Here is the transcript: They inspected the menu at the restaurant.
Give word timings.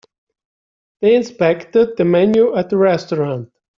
They 1.01 1.13
inspected 1.15 1.95
the 1.95 2.05
menu 2.05 2.55
at 2.55 2.71
the 2.71 2.77
restaurant. 2.77 3.51